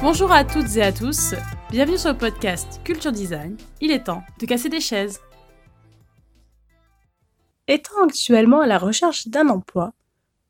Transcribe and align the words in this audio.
Bonjour 0.00 0.32
à 0.32 0.44
toutes 0.44 0.76
et 0.76 0.82
à 0.82 0.92
tous, 0.92 1.34
bienvenue 1.70 1.96
sur 1.96 2.10
le 2.10 2.18
podcast 2.18 2.80
Culture 2.82 3.12
Design. 3.12 3.56
Il 3.80 3.92
est 3.92 4.04
temps 4.04 4.24
de 4.40 4.46
casser 4.46 4.68
des 4.68 4.80
chaises. 4.80 5.20
Étant 7.68 8.02
actuellement 8.04 8.60
à 8.60 8.66
la 8.66 8.78
recherche 8.78 9.28
d'un 9.28 9.48
emploi, 9.48 9.92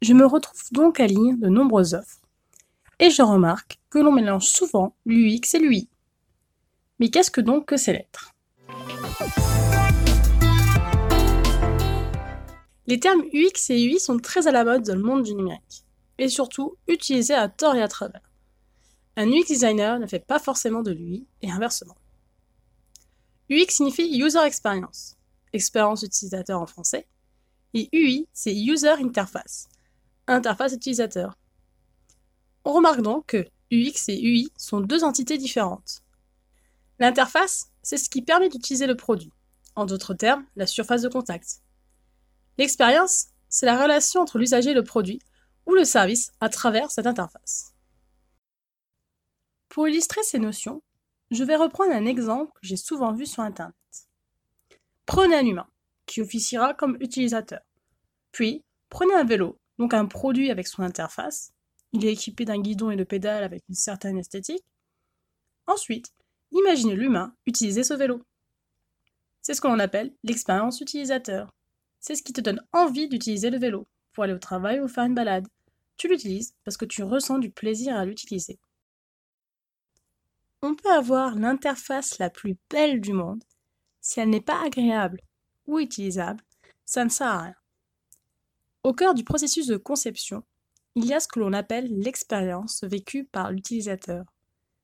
je 0.01 0.15
me 0.15 0.25
retrouve 0.25 0.63
donc 0.73 0.99
à 0.99 1.07
lire 1.07 1.37
de 1.37 1.49
nombreuses 1.49 1.93
offres. 1.93 2.23
Et 2.99 3.11
je 3.11 3.21
remarque 3.21 3.79
que 3.91 3.99
l'on 3.99 4.13
mélange 4.13 4.47
souvent 4.47 4.95
l'UX 5.05 5.55
et 5.55 5.59
l'UI. 5.59 5.89
Mais 6.99 7.11
qu'est-ce 7.11 7.31
que 7.31 7.43
donc 7.43 7.67
que 7.67 7.77
ces 7.77 7.93
lettres? 7.93 8.33
Les 12.87 12.99
termes 12.99 13.23
UX 13.33 13.71
et 13.71 13.85
UI 13.85 14.01
sont 14.01 14.19
très 14.19 14.49
à 14.49 14.53
la 14.53 14.64
mode 14.64 14.82
dans 14.82 14.96
le 14.96 15.03
monde 15.03 15.23
du 15.23 15.35
numérique, 15.35 15.85
et 16.18 16.29
surtout 16.29 16.77
utilisés 16.89 17.35
à 17.35 17.49
tort 17.49 17.77
et 17.77 17.82
à 17.82 17.89
travers. 17.89 18.29
Un 19.17 19.29
UX 19.31 19.45
designer 19.46 19.99
ne 19.99 20.07
fait 20.07 20.25
pas 20.25 20.39
forcément 20.39 20.82
de 20.82 20.91
l'UI 20.91 21.27
et 21.43 21.50
inversement. 21.50 21.96
UX 23.50 23.67
signifie 23.68 24.21
User 24.21 24.43
Experience, 24.45 25.17
expérience 25.53 26.03
utilisateur 26.03 26.61
en 26.61 26.67
français, 26.67 27.07
et 27.75 27.89
UI 27.93 28.27
c'est 28.32 28.55
User 28.55 28.94
Interface, 29.00 29.69
interface 30.27 30.72
utilisateur. 30.72 31.39
On 32.64 32.72
remarque 32.72 33.03
donc 33.03 33.27
que 33.27 33.47
UX 33.70 34.08
et 34.08 34.20
UI 34.20 34.53
sont 34.56 34.80
deux 34.80 35.05
entités 35.05 35.39
différentes. 35.39 36.03
L'interface, 36.98 37.70
c'est 37.83 37.97
ce 37.97 38.11
qui 38.11 38.22
permet 38.22 38.48
d'utiliser 38.48 38.86
le 38.86 38.97
produit, 38.97 39.33
en 39.77 39.86
d'autres 39.86 40.14
termes, 40.14 40.44
la 40.56 40.67
surface 40.67 41.03
de 41.03 41.08
contact. 41.08 41.61
L'expérience, 42.59 43.29
c'est 43.48 43.67
la 43.67 43.81
relation 43.81 44.20
entre 44.20 44.39
l'usager 44.39 44.70
et 44.70 44.75
le 44.75 44.84
produit 44.84 45.20
ou 45.67 45.75
le 45.75 45.84
service 45.84 46.33
à 46.41 46.48
travers 46.48 46.91
cette 46.91 47.06
interface. 47.06 47.72
Pour 49.69 49.89
illustrer 49.89 50.22
ces 50.22 50.39
notions, 50.39 50.83
je 51.31 51.44
vais 51.44 51.56
reprendre 51.56 51.92
un 51.92 52.05
exemple 52.05 52.53
que 52.55 52.67
j'ai 52.67 52.77
souvent 52.77 53.12
vu 53.12 53.25
sur 53.27 53.42
Internet. 53.42 53.75
Prenez 55.06 55.36
un 55.36 55.47
humain, 55.47 55.69
qui 56.06 56.20
officiera 56.20 56.75
comme 56.75 56.97
utilisateur. 57.00 57.61
Puis, 58.33 58.64
prenez 58.91 59.14
un 59.14 59.25
vélo, 59.25 59.59
donc 59.78 59.94
un 59.94 60.06
produit 60.06 60.50
avec 60.50 60.69
son 60.69 60.83
interface. 60.83 61.53
Il 61.92 62.05
est 62.05 62.12
équipé 62.12 62.44
d'un 62.44 62.61
guidon 62.61 62.91
et 62.91 62.97
de 62.97 63.05
pédales 63.05 63.44
avec 63.44 63.62
une 63.69 63.75
certaine 63.75 64.19
esthétique. 64.19 64.64
Ensuite, 65.66 66.12
imaginez 66.50 66.94
l'humain 66.94 67.34
utiliser 67.47 67.83
ce 67.83 67.94
vélo. 67.94 68.22
C'est 69.41 69.55
ce 69.55 69.61
que 69.61 69.69
l'on 69.69 69.78
appelle 69.78 70.14
l'expérience 70.22 70.81
utilisateur. 70.81 71.50
C'est 72.03 72.17
ce 72.17 72.22
qui 72.25 72.33
te 72.33 72.41
donne 72.41 72.61
envie 72.72 73.08
d'utiliser 73.08 73.48
le 73.48 73.58
vélo 73.58 73.86
pour 74.12 74.25
aller 74.25 74.33
au 74.33 74.39
travail 74.39 74.81
ou 74.81 74.89
faire 74.89 75.05
une 75.05 75.14
balade. 75.14 75.47
Tu 75.97 76.09
l'utilises 76.09 76.53
parce 76.64 76.77
que 76.77 76.84
tu 76.84 77.05
ressens 77.05 77.39
du 77.39 77.48
plaisir 77.48 77.97
à 77.97 78.05
l'utiliser. 78.05 78.59
On 80.62 80.75
peut 80.75 80.91
avoir 80.91 81.36
l'interface 81.36 82.19
la 82.19 82.28
plus 82.28 82.56
belle 82.69 83.00
du 83.00 83.12
monde. 83.12 83.44
Si 84.00 84.19
elle 84.19 84.31
n'est 84.31 84.41
pas 84.41 84.64
agréable 84.64 85.20
ou 85.67 85.78
utilisable, 85.78 86.42
ça 86.84 87.05
ne 87.05 87.09
sert 87.09 87.28
à 87.28 87.42
rien. 87.42 87.55
Au 88.83 88.92
cœur 88.92 89.14
du 89.14 89.22
processus 89.22 89.69
de 89.69 89.77
conception, 89.77 90.42
il 90.97 91.06
y 91.06 91.14
a 91.14 91.20
ce 91.20 91.28
que 91.28 91.39
l'on 91.39 91.53
appelle 91.53 91.87
l'expérience 92.00 92.83
vécue 92.83 93.25
par 93.25 93.53
l'utilisateur, 93.53 94.25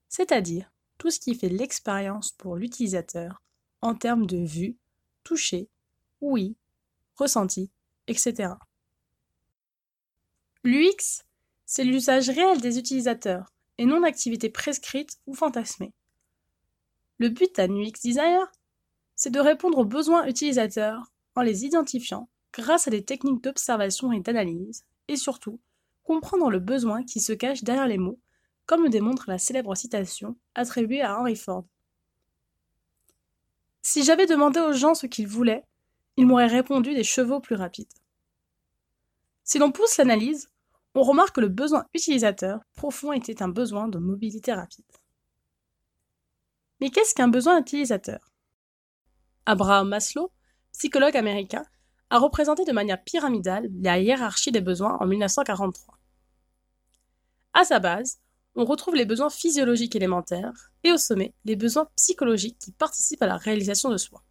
c'est-à-dire 0.09 0.71
tout 0.99 1.11
ce 1.11 1.19
qui 1.19 1.35
fait 1.35 1.49
l'expérience 1.49 2.31
pour 2.31 2.57
l'utilisateur 2.57 3.43
en 3.81 3.97
termes 3.97 4.27
de 4.27 4.39
vue, 4.39 4.77
toucher, 5.25 5.69
oui, 6.21 6.57
ressenti, 7.19 7.71
etc. 8.07 8.55
L'UX, 10.65 11.25
c'est 11.67 11.85
l'usage 11.85 12.31
réel 12.31 12.61
des 12.61 12.79
utilisateurs, 12.79 13.53
et 13.79 13.85
non 13.85 14.01
d'activités 14.01 14.51
prescrites 14.51 15.19
ou 15.27 15.35
fantasmées. 15.35 15.93
Le 17.19 17.29
but 17.29 17.55
d'un 17.57 17.71
UX 17.71 18.01
designer, 18.03 18.51
c'est 19.15 19.31
de 19.31 19.41
répondre 19.41 19.79
aux 19.79 19.85
besoins 19.85 20.27
utilisateurs 20.27 21.13
en 21.35 21.43
les 21.43 21.65
identifiant 21.65 22.29
grâce 22.53 22.89
à 22.89 22.91
des 22.91 23.05
techniques 23.05 23.43
d'observation 23.43 24.13
et 24.13 24.21
d'analyse, 24.21 24.85
et 25.09 25.17
surtout 25.17 25.61
comprendre 26.05 26.51
le 26.51 26.59
besoin 26.59 27.05
qui 27.05 27.21
se 27.21 27.33
cache 27.33 27.65
derrière 27.65 27.87
les 27.87 27.99
mots, 27.99 28.19
comme 28.67 28.83
le 28.83 28.89
démontre 28.89 29.25
la 29.29 29.39
célèbre 29.39 29.75
citation 29.75 30.37
attribuée 30.55 31.03
à 31.03 31.19
Henry 31.19 31.37
Ford. 31.37 31.65
Si 33.83 34.05
j'avais 34.05 34.27
demandé 34.27 34.61
aux 34.61 34.73
gens 34.73 34.95
ce 34.95 35.07
qu'ils 35.07 35.29
voulaient, 35.29 35.65
ils 36.19 36.27
m'auraient 36.27 36.49
répondu 36.49 36.97
des 36.97 37.05
chevaux 37.05 37.39
plus 37.39 37.55
rapides. 37.55 37.87
Si 39.45 39.61
l'on 39.61 39.71
pousse 39.71 39.99
l'analyse, 39.99 40.51
on 40.97 41.03
remarque 41.03 41.37
que 41.37 41.41
le 41.41 41.47
besoin 41.47 41.87
utilisateur 41.95 42.59
profond 42.75 43.13
était 43.13 43.41
un 43.41 43.49
besoin 43.49 43.87
de 43.87 43.99
mobilité 43.99 44.53
rapide. 44.53 44.85
Mais 46.81 46.91
qu'est-ce 46.91 47.15
qu'un 47.15 47.29
besoin 47.29 47.61
utilisateur? 47.61 48.33
Abraham 49.47 49.91
Maslow, 49.91 50.33
psychologue 50.73 51.17
américain, 51.17 51.65
a 52.11 52.19
représenté 52.19 52.65
de 52.65 52.73
manière 52.73 53.05
pyramidale 53.05 53.71
la 53.81 54.01
hiérarchie 54.01 54.51
des 54.51 54.61
besoins 54.61 54.99
en 54.99 55.07
1943. 55.07 56.01
À 57.53 57.65
sa 57.65 57.79
base, 57.79 58.19
on 58.57 58.65
retrouve 58.65 58.97
les 58.97 59.07
besoins 59.07 59.31
physiologiques 59.31 59.95
élémentaires 59.95 60.73
et 60.83 60.91
au 60.91 60.97
sommet, 60.97 61.33
les 61.45 61.55
besoins 61.55 61.89
psychologiques 61.95 62.59
qui 62.59 62.73
participent 62.73 63.23
à 63.23 63.29
la 63.29 63.37
réalisation 63.37 63.89
de 63.89 63.97
soi. 63.99 64.25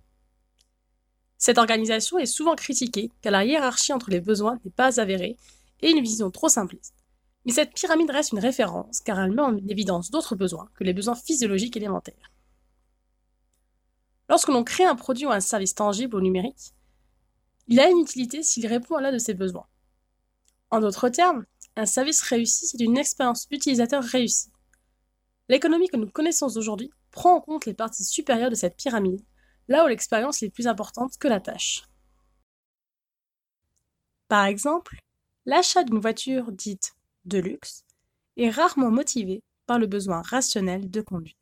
Cette 1.37 1.57
organisation 1.57 2.17
est 2.17 2.25
souvent 2.25 2.55
critiquée 2.55 3.11
car 3.21 3.31
la 3.31 3.45
hiérarchie 3.45 3.93
entre 3.93 4.09
les 4.09 4.21
besoins 4.21 4.59
n'est 4.65 4.71
pas 4.71 4.99
avérée 4.99 5.37
et 5.81 5.91
une 5.91 6.01
vision 6.01 6.31
trop 6.31 6.49
simpliste. 6.49 6.95
Mais 7.45 7.53
cette 7.53 7.73
pyramide 7.73 8.09
reste 8.09 8.31
une 8.31 8.39
référence 8.39 8.99
car 9.01 9.19
elle 9.19 9.31
met 9.31 9.41
en 9.41 9.55
évidence 9.55 10.11
d'autres 10.11 10.35
besoins 10.35 10.69
que 10.75 10.83
les 10.83 10.93
besoins 10.93 11.15
physiologiques 11.15 11.77
élémentaires. 11.77 12.31
Lorsque 14.29 14.49
l'on 14.49 14.63
crée 14.63 14.83
un 14.83 14.95
produit 14.95 15.25
ou 15.25 15.31
un 15.31 15.39
service 15.39 15.75
tangible 15.75 16.15
au 16.15 16.21
numérique, 16.21 16.73
il 17.67 17.79
a 17.79 17.89
une 17.89 17.99
utilité 17.99 18.43
s'il 18.43 18.67
répond 18.67 18.95
à 18.95 19.01
l'un 19.01 19.11
de 19.11 19.17
ces 19.17 19.33
besoins. 19.33 19.67
En 20.71 20.81
d'autres 20.81 21.09
termes, 21.09 21.45
un 21.75 21.85
service 21.85 22.21
réussi, 22.21 22.65
c'est 22.65 22.81
une 22.81 22.97
expérience 22.97 23.47
utilisateur 23.51 24.03
réussie. 24.03 24.51
L'économie 25.47 25.87
que 25.87 25.97
nous 25.97 26.09
connaissons 26.09 26.57
aujourd'hui 26.57 26.91
prend 27.11 27.35
en 27.35 27.41
compte 27.41 27.65
les 27.65 27.73
parties 27.73 28.03
supérieures 28.03 28.49
de 28.49 28.55
cette 28.55 28.75
pyramide, 28.75 29.21
là 29.67 29.83
où 29.83 29.87
l'expérience 29.87 30.43
est 30.43 30.49
plus 30.49 30.67
importante 30.67 31.17
que 31.17 31.27
la 31.27 31.39
tâche. 31.39 31.83
Par 34.27 34.45
exemple, 34.45 34.99
l'achat 35.45 35.83
d'une 35.83 35.99
voiture 35.99 36.51
dite 36.51 36.95
de 37.25 37.39
luxe 37.39 37.85
est 38.35 38.49
rarement 38.49 38.91
motivé 38.91 39.43
par 39.65 39.79
le 39.79 39.87
besoin 39.87 40.21
rationnel 40.21 40.89
de 40.89 41.01
conduire. 41.01 41.35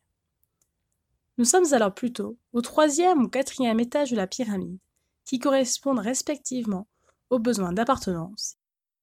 Nous 1.38 1.46
sommes 1.46 1.74
alors 1.74 1.94
plutôt 1.94 2.38
au 2.53 2.62
troisième 2.62 3.24
ou 3.24 3.28
quatrième 3.28 3.80
étage 3.80 4.12
de 4.12 4.16
la 4.16 4.28
pyramide, 4.28 4.80
qui 5.25 5.40
correspondent 5.40 6.00
respectivement 6.00 6.88
aux 7.30 7.40
besoins 7.40 7.74
d'appartenance, 7.74 8.57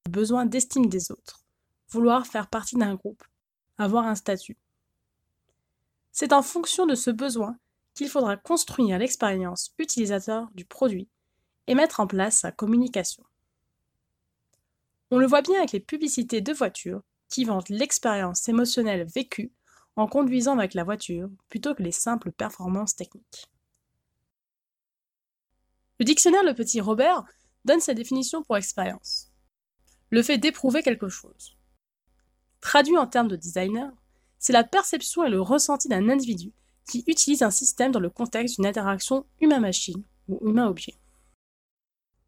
aux 0.06 0.10
besoins 0.10 0.46
d'estime 0.46 0.86
des 0.86 1.10
autres, 1.10 1.44
vouloir 1.88 2.26
faire 2.26 2.48
partie 2.48 2.76
d'un 2.76 2.94
groupe, 2.94 3.22
avoir 3.76 4.06
un 4.06 4.14
statut. 4.14 4.56
C'est 6.12 6.32
en 6.32 6.42
fonction 6.42 6.86
de 6.86 6.94
ce 6.94 7.10
besoin 7.10 7.58
qu'il 7.94 8.08
faudra 8.08 8.36
construire 8.36 8.98
l'expérience 8.98 9.74
utilisateur 9.78 10.48
du 10.54 10.64
produit 10.64 11.08
et 11.66 11.74
mettre 11.74 12.00
en 12.00 12.06
place 12.06 12.38
sa 12.38 12.52
communication. 12.52 13.24
On 15.10 15.18
le 15.18 15.26
voit 15.26 15.42
bien 15.42 15.58
avec 15.58 15.72
les 15.72 15.80
publicités 15.80 16.40
de 16.40 16.52
voitures 16.52 17.02
qui 17.28 17.44
vantent 17.44 17.68
l'expérience 17.68 18.48
émotionnelle 18.48 19.06
vécue 19.06 19.52
en 19.96 20.06
conduisant 20.06 20.56
avec 20.56 20.74
la 20.74 20.84
voiture 20.84 21.28
plutôt 21.48 21.74
que 21.74 21.82
les 21.82 21.92
simples 21.92 22.32
performances 22.32 22.96
techniques. 22.96 23.50
Le 25.98 26.04
dictionnaire 26.04 26.44
Le 26.44 26.54
Petit 26.54 26.80
Robert 26.80 27.24
donne 27.64 27.80
sa 27.80 27.94
définition 27.94 28.42
pour 28.42 28.56
expérience. 28.56 29.30
Le 30.10 30.22
fait 30.22 30.38
d'éprouver 30.38 30.82
quelque 30.82 31.08
chose. 31.08 31.56
Traduit 32.60 32.96
en 32.96 33.06
termes 33.06 33.28
de 33.28 33.36
designer, 33.36 33.90
c'est 34.38 34.52
la 34.52 34.64
perception 34.64 35.24
et 35.24 35.30
le 35.30 35.40
ressenti 35.40 35.88
d'un 35.88 36.08
individu 36.08 36.52
qui 36.88 37.04
utilise 37.06 37.42
un 37.42 37.50
système 37.50 37.92
dans 37.92 38.00
le 38.00 38.10
contexte 38.10 38.56
d'une 38.56 38.66
interaction 38.66 39.26
humain-machine 39.40 40.02
ou 40.28 40.38
humain-objet. 40.48 40.98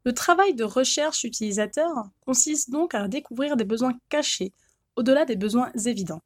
Le 0.05 0.13
travail 0.13 0.53
de 0.53 0.63
recherche 0.63 1.23
utilisateur 1.23 2.09
consiste 2.21 2.69
donc 2.69 2.93
à 2.93 3.07
découvrir 3.07 3.57
des 3.57 3.65
besoins 3.65 3.97
cachés, 4.09 4.53
au-delà 4.95 5.25
des 5.25 5.35
besoins 5.35 5.71
évidents. 5.85 6.21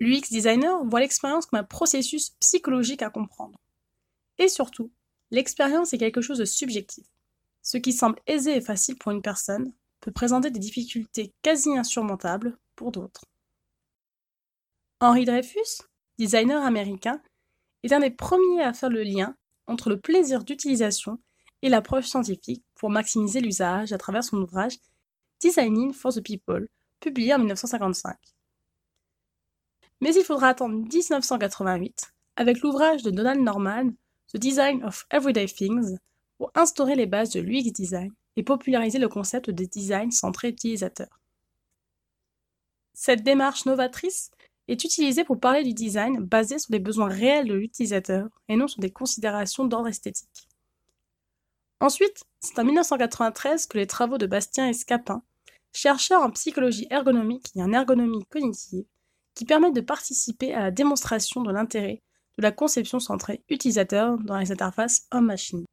L'UX 0.00 0.30
designer 0.30 0.84
voit 0.84 1.00
l'expérience 1.00 1.46
comme 1.46 1.60
un 1.60 1.64
processus 1.64 2.30
psychologique 2.40 3.02
à 3.02 3.10
comprendre. 3.10 3.58
Et 4.38 4.48
surtout, 4.48 4.90
l'expérience 5.30 5.92
est 5.92 5.98
quelque 5.98 6.20
chose 6.20 6.38
de 6.38 6.44
subjectif. 6.44 7.06
Ce 7.62 7.78
qui 7.78 7.92
semble 7.92 8.18
aisé 8.26 8.56
et 8.56 8.60
facile 8.60 8.96
pour 8.98 9.12
une 9.12 9.22
personne 9.22 9.72
peut 10.00 10.10
présenter 10.10 10.50
des 10.50 10.58
difficultés 10.58 11.32
quasi 11.42 11.76
insurmontables 11.76 12.58
pour 12.74 12.90
d'autres. 12.90 13.24
Henry 15.00 15.24
Dreyfus, 15.24 15.82
designer 16.18 16.64
américain, 16.64 17.22
est 17.82 17.92
un 17.92 18.00
des 18.00 18.10
premiers 18.10 18.62
à 18.62 18.72
faire 18.72 18.90
le 18.90 19.02
lien 19.02 19.36
entre 19.66 19.88
le 19.88 20.00
plaisir 20.00 20.44
d'utilisation 20.44 21.18
et 21.62 21.68
l'approche 21.68 22.06
scientifique 22.06 22.64
pour 22.74 22.90
maximiser 22.90 23.40
l'usage 23.40 23.92
à 23.92 23.98
travers 23.98 24.24
son 24.24 24.38
ouvrage 24.38 24.78
Designing 25.40 25.92
for 25.92 26.12
the 26.12 26.20
People, 26.20 26.68
publié 27.00 27.34
en 27.34 27.38
1955. 27.38 28.16
Mais 30.00 30.14
il 30.14 30.24
faudra 30.24 30.48
attendre 30.48 30.74
1988, 30.74 32.12
avec 32.36 32.60
l'ouvrage 32.60 33.02
de 33.02 33.10
Donald 33.10 33.40
Norman, 33.40 33.90
The 34.32 34.38
Design 34.38 34.84
of 34.84 35.06
Everyday 35.10 35.46
Things, 35.46 35.98
pour 36.38 36.50
instaurer 36.54 36.96
les 36.96 37.06
bases 37.06 37.30
de 37.30 37.40
l'UX 37.40 37.72
Design 37.72 38.12
et 38.36 38.42
populariser 38.42 38.98
le 38.98 39.08
concept 39.08 39.50
de 39.50 39.64
design 39.64 40.10
centré 40.10 40.48
utilisateur. 40.48 41.20
Cette 42.94 43.22
démarche 43.22 43.66
novatrice 43.66 44.30
est 44.68 44.84
utilisée 44.84 45.24
pour 45.24 45.40
parler 45.40 45.64
du 45.64 45.74
design 45.74 46.18
basé 46.20 46.58
sur 46.58 46.72
les 46.72 46.78
besoins 46.78 47.08
réels 47.08 47.48
de 47.48 47.54
l'utilisateur 47.54 48.28
et 48.48 48.56
non 48.56 48.68
sur 48.68 48.80
des 48.80 48.92
considérations 48.92 49.64
d'ordre 49.64 49.88
esthétique. 49.88 50.48
Ensuite, 51.80 52.24
c'est 52.40 52.58
en 52.58 52.64
1993 52.64 53.66
que 53.66 53.78
les 53.78 53.86
travaux 53.86 54.18
de 54.18 54.26
Bastien 54.26 54.68
et 54.68 54.72
Scapin, 54.72 55.22
chercheurs 55.72 56.22
en 56.22 56.30
psychologie 56.30 56.86
ergonomique 56.90 57.50
et 57.56 57.62
en 57.62 57.72
ergonomie 57.72 58.24
cognitive, 58.26 58.84
qui 59.34 59.44
permettent 59.44 59.74
de 59.74 59.80
participer 59.80 60.54
à 60.54 60.60
la 60.60 60.70
démonstration 60.70 61.42
de 61.42 61.50
l'intérêt 61.50 62.02
de 62.38 62.42
la 62.42 62.52
conception 62.52 63.00
centrée 63.00 63.42
utilisateur 63.48 64.16
dans 64.18 64.38
les 64.38 64.52
interfaces 64.52 65.06
homme-machine. 65.10 65.64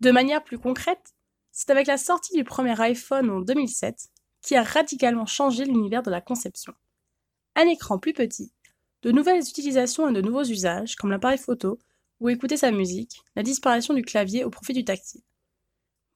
De 0.00 0.10
manière 0.10 0.44
plus 0.44 0.58
concrète, 0.58 1.14
c'est 1.52 1.70
avec 1.70 1.86
la 1.86 1.98
sortie 1.98 2.36
du 2.36 2.44
premier 2.44 2.80
iPhone 2.80 3.30
en 3.30 3.40
2007 3.40 4.08
qui 4.42 4.56
a 4.56 4.62
radicalement 4.62 5.26
changé 5.26 5.64
l'univers 5.64 6.02
de 6.02 6.10
la 6.10 6.20
conception. 6.20 6.74
Un 7.56 7.66
écran 7.66 7.98
plus 7.98 8.12
petit, 8.12 8.52
de 9.02 9.10
nouvelles 9.10 9.42
utilisations 9.42 10.08
et 10.08 10.12
de 10.12 10.20
nouveaux 10.20 10.44
usages, 10.44 10.96
comme 10.96 11.10
l'appareil 11.10 11.38
photo 11.38 11.78
ou 12.20 12.28
écouter 12.28 12.56
sa 12.56 12.70
musique, 12.70 13.22
la 13.34 13.42
disparition 13.42 13.94
du 13.94 14.02
clavier 14.02 14.44
au 14.44 14.50
profit 14.50 14.74
du 14.74 14.84
tactile. 14.84 15.22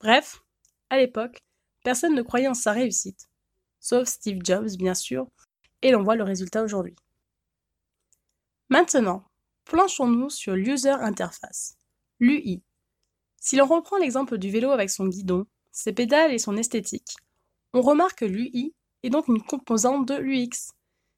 Bref, 0.00 0.43
à 0.91 0.99
l'époque, 0.99 1.43
personne 1.82 2.15
ne 2.15 2.23
croyait 2.23 2.49
en 2.49 2.55
sa 2.55 2.73
réussite, 2.73 3.29
sauf 3.81 4.06
Steve 4.06 4.41
Jobs 4.44 4.77
bien 4.77 4.94
sûr, 4.94 5.29
et 5.82 5.91
l'on 5.91 6.03
voit 6.03 6.17
le 6.17 6.25
résultat 6.25 6.62
aujourd'hui. 6.62 6.97
Maintenant, 8.69 9.25
planchons-nous 9.65 10.31
sur 10.31 10.55
l'User 10.55 10.91
Interface, 10.91 11.77
l'UI. 12.20 12.62
Si 13.41 13.56
l'on 13.56 13.67
reprend 13.67 13.99
l'exemple 13.99 14.38
du 14.38 14.50
vélo 14.50 14.70
avec 14.70 14.91
son 14.91 15.06
guidon, 15.06 15.47
ses 15.70 15.93
pédales 15.93 16.32
et 16.32 16.38
son 16.38 16.56
esthétique, 16.56 17.17
on 17.75 17.82
remarque 17.82 18.21
que 18.21 18.25
l'UI 18.25 18.73
est 19.03 19.11
donc 19.11 19.26
une 19.26 19.43
composante 19.43 20.06
de 20.06 20.15
l'UX. 20.15 20.73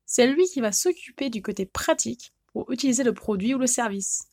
C'est 0.07 0.27
lui 0.27 0.47
qui 0.47 0.63
va 0.63 0.73
s'occuper 0.73 1.29
du 1.29 1.43
côté 1.43 1.67
pratique 1.67 2.33
pour 2.47 2.73
utiliser 2.73 3.05
le 3.05 3.13
produit 3.13 3.55
ou 3.55 3.59
le 3.59 3.67
service. 3.67 4.29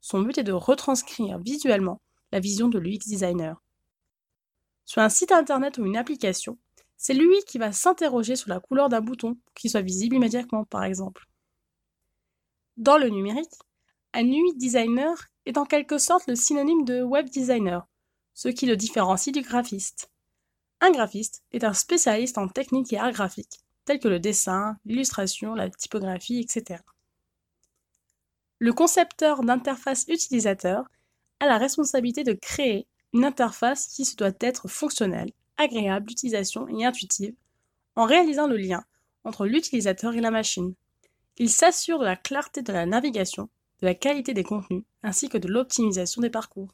Son 0.00 0.20
but 0.20 0.38
est 0.38 0.44
de 0.44 0.52
retranscrire 0.52 1.38
visuellement 1.40 2.00
la 2.30 2.38
vision 2.38 2.68
de 2.68 2.78
l'UX 2.78 3.00
designer. 3.06 3.60
Sur 4.84 5.02
un 5.02 5.08
site 5.08 5.32
internet 5.32 5.78
ou 5.78 5.84
une 5.84 5.96
application, 5.96 6.56
c'est 6.96 7.14
lui 7.14 7.36
qui 7.48 7.58
va 7.58 7.72
s'interroger 7.72 8.36
sur 8.36 8.48
la 8.48 8.60
couleur 8.60 8.88
d'un 8.88 9.00
bouton 9.00 9.34
pour 9.34 9.54
qu'il 9.54 9.70
soit 9.70 9.82
visible 9.82 10.14
immédiatement, 10.14 10.64
par 10.64 10.84
exemple. 10.84 11.26
Dans 12.76 12.96
le 12.96 13.08
numérique, 13.08 13.58
un 14.14 14.24
UI 14.24 14.54
designer 14.54 15.16
est 15.46 15.58
en 15.58 15.64
quelque 15.64 15.98
sorte 15.98 16.28
le 16.28 16.36
synonyme 16.36 16.84
de 16.84 17.02
web 17.02 17.28
designer, 17.28 17.88
ce 18.34 18.48
qui 18.48 18.66
le 18.66 18.76
différencie 18.76 19.34
du 19.34 19.42
graphiste. 19.42 20.10
Un 20.80 20.90
graphiste 20.92 21.42
est 21.52 21.64
un 21.64 21.72
spécialiste 21.72 22.38
en 22.38 22.48
techniques 22.48 22.92
et 22.92 22.98
arts 22.98 23.12
graphiques, 23.12 23.60
tels 23.84 23.98
que 23.98 24.08
le 24.08 24.20
dessin, 24.20 24.76
l'illustration, 24.84 25.54
la 25.54 25.70
typographie, 25.70 26.38
etc. 26.40 26.82
Le 28.60 28.72
concepteur 28.72 29.42
d'interface 29.42 30.04
utilisateur 30.08 30.84
a 31.40 31.46
la 31.46 31.58
responsabilité 31.58 32.22
de 32.22 32.32
créer 32.32 32.86
une 33.12 33.24
interface 33.24 33.88
qui 33.88 34.04
se 34.04 34.16
doit 34.16 34.32
être 34.40 34.68
fonctionnelle, 34.68 35.32
agréable 35.56 36.06
d'utilisation 36.06 36.68
et 36.68 36.84
intuitive, 36.84 37.34
en 37.96 38.04
réalisant 38.04 38.46
le 38.46 38.56
lien 38.56 38.84
entre 39.24 39.46
l'utilisateur 39.46 40.14
et 40.14 40.20
la 40.20 40.30
machine. 40.30 40.74
Il 41.38 41.50
s'assure 41.50 41.98
de 41.98 42.04
la 42.04 42.16
clarté 42.16 42.62
de 42.62 42.72
la 42.72 42.86
navigation, 42.86 43.48
de 43.80 43.86
la 43.86 43.94
qualité 43.94 44.32
des 44.34 44.44
contenus, 44.44 44.84
ainsi 45.02 45.28
que 45.28 45.38
de 45.38 45.48
l'optimisation 45.48 46.20
des 46.22 46.30
parcours. 46.30 46.68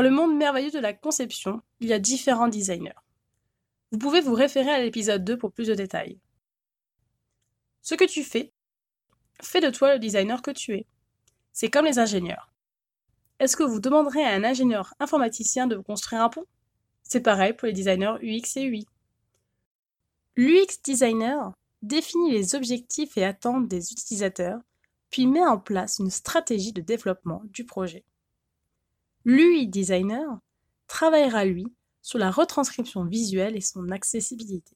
Dans 0.00 0.08
le 0.08 0.16
monde 0.16 0.34
merveilleux 0.34 0.70
de 0.70 0.78
la 0.78 0.94
conception, 0.94 1.60
il 1.80 1.88
y 1.88 1.92
a 1.92 1.98
différents 1.98 2.48
designers. 2.48 2.96
Vous 3.92 3.98
pouvez 3.98 4.22
vous 4.22 4.32
référer 4.32 4.70
à 4.70 4.80
l'épisode 4.80 5.22
2 5.24 5.36
pour 5.36 5.52
plus 5.52 5.66
de 5.66 5.74
détails. 5.74 6.18
Ce 7.82 7.94
que 7.94 8.06
tu 8.06 8.24
fais, 8.24 8.50
fais 9.42 9.60
de 9.60 9.68
toi 9.68 9.92
le 9.92 9.98
designer 9.98 10.40
que 10.40 10.52
tu 10.52 10.72
es. 10.72 10.86
C'est 11.52 11.68
comme 11.68 11.84
les 11.84 11.98
ingénieurs. 11.98 12.50
Est-ce 13.40 13.58
que 13.58 13.62
vous 13.62 13.78
demanderez 13.78 14.24
à 14.24 14.32
un 14.32 14.42
ingénieur 14.42 14.94
informaticien 15.00 15.66
de 15.66 15.76
vous 15.76 15.82
construire 15.82 16.22
un 16.22 16.30
pont? 16.30 16.46
C'est 17.02 17.20
pareil 17.20 17.52
pour 17.52 17.66
les 17.66 17.74
designers 17.74 18.16
UX 18.22 18.56
et 18.56 18.64
UI. 18.64 18.86
L'UX 20.34 20.80
designer 20.82 21.52
définit 21.82 22.30
les 22.30 22.54
objectifs 22.54 23.18
et 23.18 23.24
attentes 23.26 23.68
des 23.68 23.92
utilisateurs, 23.92 24.60
puis 25.10 25.26
met 25.26 25.44
en 25.44 25.58
place 25.58 25.98
une 25.98 26.08
stratégie 26.08 26.72
de 26.72 26.80
développement 26.80 27.42
du 27.44 27.66
projet. 27.66 28.06
L'UI 29.24 29.68
designer 29.68 30.40
travaillera 30.86 31.44
lui 31.44 31.66
sur 32.00 32.18
la 32.18 32.30
retranscription 32.30 33.04
visuelle 33.04 33.54
et 33.54 33.60
son 33.60 33.90
accessibilité. 33.90 34.74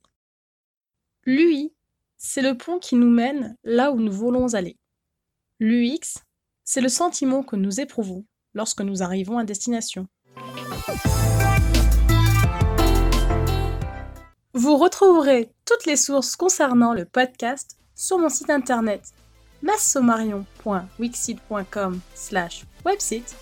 L'UI, 1.25 1.73
c'est 2.19 2.43
le 2.43 2.55
pont 2.57 2.79
qui 2.79 2.97
nous 2.97 3.09
mène 3.09 3.57
là 3.65 3.91
où 3.91 3.99
nous 3.99 4.13
voulons 4.13 4.53
aller. 4.53 4.77
L'UX, 5.61 6.19
c'est 6.63 6.83
le 6.83 6.91
sentiment 6.91 7.43
que 7.43 7.57
nous 7.57 7.81
éprouvons 7.81 8.27
lorsque 8.53 8.83
nous 8.83 9.03
arrivons 9.03 9.39
à 9.39 9.45
destination. 9.45 10.09
Vous 14.53 14.77
retrouverez 14.77 15.51
toutes 15.65 15.87
les 15.87 15.97
sources 15.97 16.37
concernant 16.37 16.93
le 16.93 17.07
podcast 17.07 17.79
sur 17.95 18.19
mon 18.19 18.29
site 18.29 18.51
internet 18.51 19.15
massomarion.wixit.com 19.63 22.01
website 22.85 23.37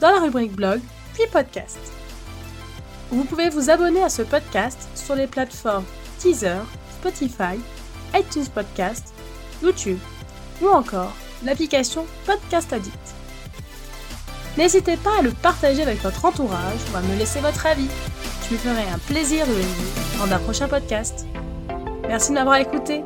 dans 0.00 0.10
la 0.10 0.20
rubrique 0.20 0.52
blog 0.52 0.80
puis 1.14 1.24
podcast. 1.32 1.78
Vous 3.10 3.24
pouvez 3.24 3.48
vous 3.48 3.70
abonner 3.70 4.02
à 4.02 4.08
ce 4.08 4.22
podcast 4.22 4.88
sur 4.94 5.14
les 5.14 5.26
plateformes 5.26 5.84
Teaser, 6.18 6.58
Spotify, 6.98 7.58
iTunes 8.14 8.48
Podcast, 8.54 9.14
YouTube 9.62 9.98
ou 10.60 10.68
encore 10.68 11.14
l'application 11.44 12.06
Podcast 12.24 12.72
Addict. 12.72 13.14
N'hésitez 14.56 14.96
pas 14.96 15.18
à 15.18 15.22
le 15.22 15.30
partager 15.30 15.82
avec 15.82 16.02
votre 16.02 16.24
entourage 16.24 16.80
ou 16.92 16.96
à 16.96 17.02
me 17.02 17.16
laisser 17.16 17.40
votre 17.40 17.66
avis. 17.66 17.88
Je 18.48 18.54
me 18.54 18.58
ferai 18.58 18.88
un 18.90 18.98
plaisir 18.98 19.46
de 19.46 19.52
le 19.52 19.58
lire 19.58 20.18
dans 20.18 20.32
un 20.32 20.38
prochain 20.38 20.66
podcast. 20.66 21.26
Merci 22.08 22.30
de 22.30 22.34
m'avoir 22.34 22.56
écouté. 22.56 23.02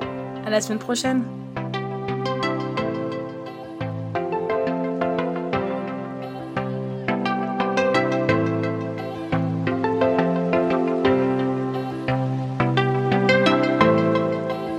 À 0.47 0.50
la 0.50 0.61
semaine 0.61 0.79
prochaine. 0.79 1.40